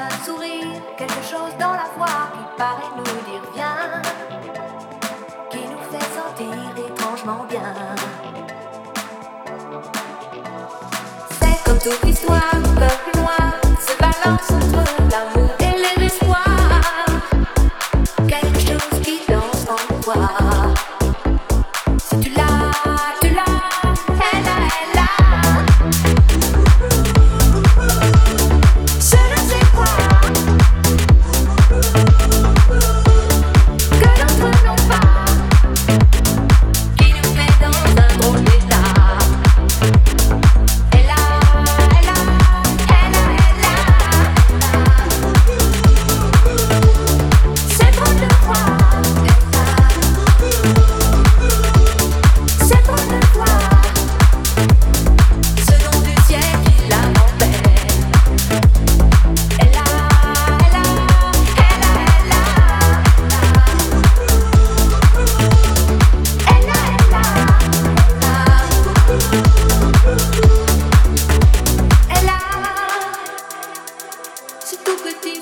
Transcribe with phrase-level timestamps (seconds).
[0.00, 4.02] un sourire, quelque chose dans la voix qui paraît nous dire viens,
[5.50, 7.74] qui nous fait sentir étrangement bien.
[11.40, 12.54] C'est comme toute histoire,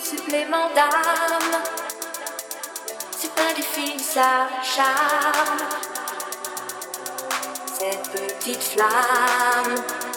[0.09, 1.63] supplément d'âme.
[3.11, 5.59] C'est indéfinissable charme,
[7.79, 10.08] cette petite flamme.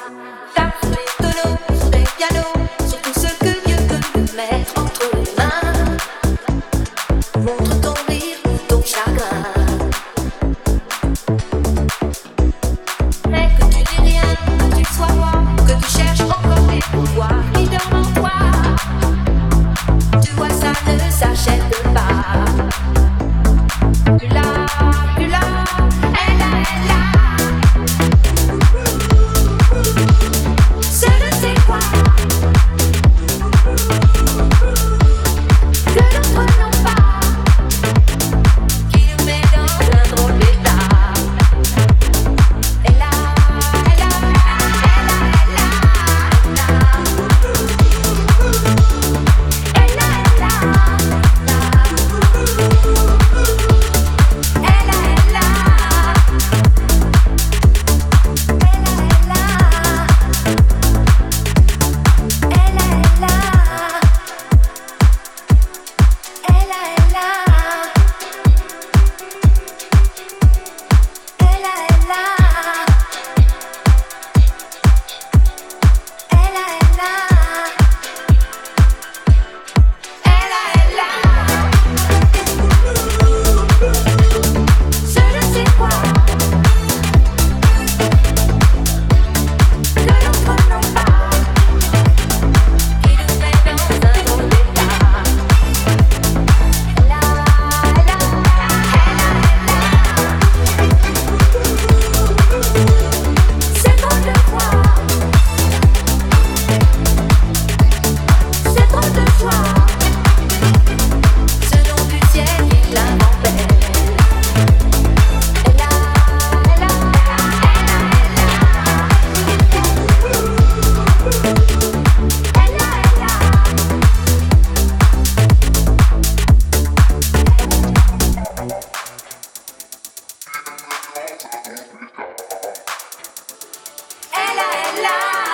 [135.02, 135.51] life.